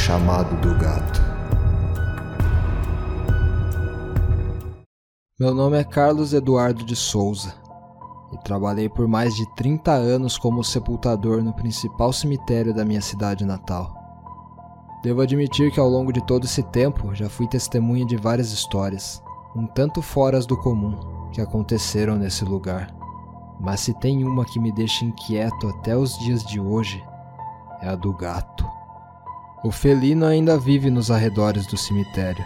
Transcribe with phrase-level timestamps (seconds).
[0.00, 1.20] chamado do gato.
[5.38, 7.54] Meu nome é Carlos Eduardo de Souza
[8.32, 13.44] e trabalhei por mais de 30 anos como sepultador no principal cemitério da minha cidade
[13.44, 13.94] natal.
[15.02, 19.22] Devo admitir que ao longo de todo esse tempo já fui testemunha de várias histórias,
[19.54, 20.98] um tanto foras do comum,
[21.30, 22.90] que aconteceram nesse lugar.
[23.60, 27.04] Mas se tem uma que me deixa inquieto até os dias de hoje,
[27.82, 28.79] é a do gato.
[29.62, 32.44] O felino ainda vive nos arredores do cemitério.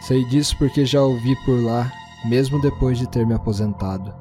[0.00, 1.92] Sei disso porque já o vi por lá,
[2.24, 4.14] mesmo depois de ter me aposentado.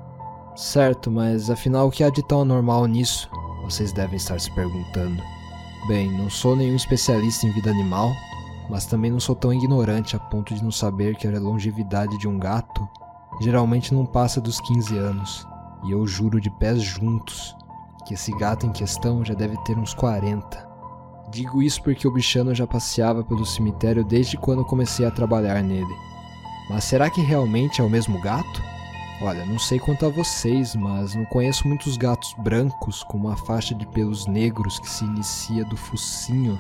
[0.56, 3.30] Certo, mas afinal o que há de tão anormal nisso?
[3.64, 5.22] Vocês devem estar se perguntando.
[5.88, 8.12] Bem, não sou nenhum especialista em vida animal,
[8.70, 12.28] mas também não sou tão ignorante a ponto de não saber que a longevidade de
[12.28, 12.88] um gato
[13.40, 15.48] geralmente não passa dos 15 anos.
[15.84, 17.56] E eu juro de pés juntos
[18.06, 20.71] que esse gato em questão já deve ter uns 40.
[21.32, 25.96] Digo isso porque o bichano já passeava pelo cemitério desde quando comecei a trabalhar nele.
[26.70, 28.62] Mas será que realmente é o mesmo gato?
[29.22, 33.74] Olha, não sei quanto a vocês, mas não conheço muitos gatos brancos com uma faixa
[33.74, 36.60] de pelos negros que se inicia do focinho,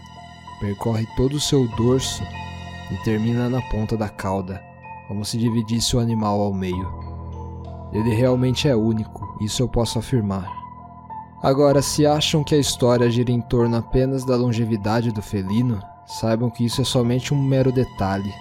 [0.61, 2.23] percorre todo o seu dorso
[2.91, 4.63] e termina na ponta da cauda,
[5.09, 6.87] como se dividisse o animal ao meio.
[7.91, 10.60] Ele realmente é único, isso eu posso afirmar.
[11.41, 16.49] Agora, se acham que a história gira em torno apenas da longevidade do felino, saibam
[16.51, 18.31] que isso é somente um mero detalhe.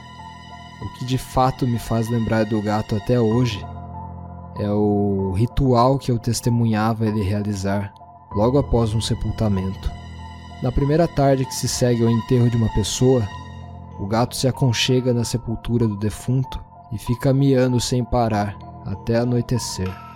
[0.82, 3.64] O que de fato me faz lembrar do gato até hoje
[4.58, 7.92] é o ritual que eu testemunhava ele realizar
[8.32, 9.90] logo após um sepultamento.
[10.62, 13.26] Na primeira tarde que se segue ao enterro de uma pessoa,
[13.98, 16.62] o gato se aconchega na sepultura do defunto
[16.92, 20.09] e fica miando sem parar até anoitecer.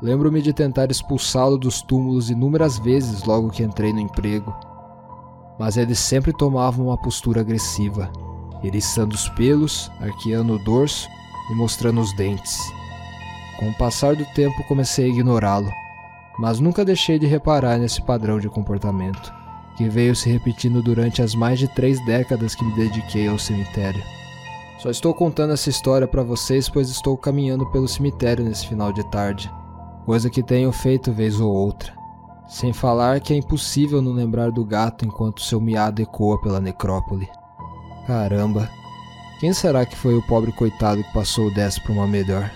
[0.00, 4.54] Lembro-me de tentar expulsá-lo dos túmulos inúmeras vezes logo que entrei no emprego,
[5.58, 8.08] mas ele sempre tomava uma postura agressiva,
[8.62, 11.08] eriçando os pelos, arqueando o dorso
[11.50, 12.60] e mostrando os dentes.
[13.58, 15.70] Com o passar do tempo comecei a ignorá-lo,
[16.38, 19.34] mas nunca deixei de reparar nesse padrão de comportamento,
[19.76, 24.02] que veio se repetindo durante as mais de três décadas que me dediquei ao cemitério.
[24.78, 29.02] Só estou contando essa história para vocês pois estou caminhando pelo cemitério nesse final de
[29.10, 29.50] tarde,
[30.08, 31.92] coisa que tenho feito vez ou outra.
[32.48, 37.28] Sem falar que é impossível não lembrar do gato enquanto seu miado ecoa pela necrópole.
[38.06, 38.70] Caramba,
[39.38, 42.50] quem será que foi o pobre coitado que passou dessa para uma melhor?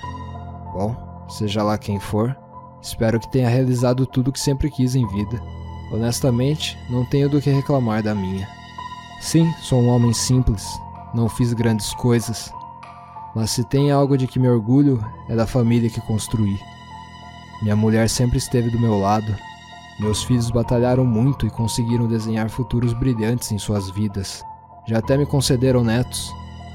[0.72, 0.96] Bom,
[1.28, 2.34] seja lá quem for,
[2.80, 5.38] espero que tenha realizado tudo o que sempre quis em vida.
[5.92, 8.48] Honestamente, não tenho do que reclamar da minha.
[9.20, 10.66] Sim, sou um homem simples,
[11.12, 12.50] não fiz grandes coisas,
[13.36, 16.58] mas se tem algo de que me orgulho é da família que construí.
[17.62, 19.34] Minha mulher sempre esteve do meu lado.
[20.00, 24.44] Meus filhos batalharam muito e conseguiram desenhar futuros brilhantes em suas vidas.
[24.86, 26.32] Já até me concederam netos,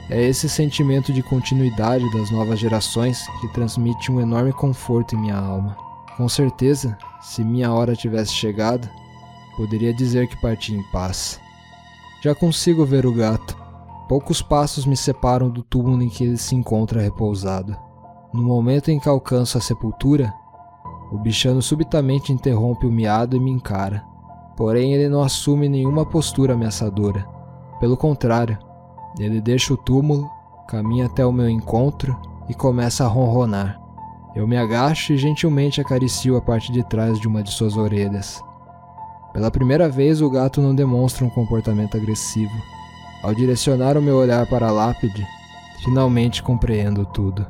[0.09, 5.37] é esse sentimento de continuidade das novas gerações que transmite um enorme conforto em minha
[5.37, 5.75] alma.
[6.15, 8.89] Com certeza, se minha hora tivesse chegado,
[9.57, 11.41] poderia dizer que parti em paz.
[12.23, 13.57] Já consigo ver o gato.
[14.07, 17.75] Poucos passos me separam do túmulo em que ele se encontra repousado.
[18.33, 20.33] No momento em que alcanço a sepultura,
[21.11, 24.03] o bichano subitamente interrompe o miado e me encara.
[24.55, 27.27] Porém, ele não assume nenhuma postura ameaçadora.
[27.79, 28.57] Pelo contrário,
[29.19, 30.29] ele deixa o túmulo,
[30.67, 32.17] caminha até o meu encontro
[32.49, 33.79] e começa a ronronar.
[34.35, 38.43] Eu me agacho e gentilmente acaricio a parte de trás de uma de suas orelhas.
[39.33, 42.53] Pela primeira vez, o gato não demonstra um comportamento agressivo.
[43.23, 45.25] Ao direcionar o meu olhar para a lápide,
[45.83, 47.45] finalmente compreendo tudo.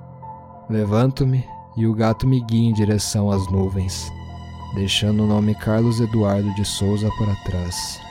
[0.70, 1.46] Levanto-me
[1.78, 4.12] e o gato me guia em direção às nuvens,
[4.74, 8.07] deixando o nome Carlos Eduardo de Souza para trás.